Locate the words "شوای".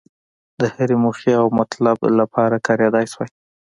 3.11-3.29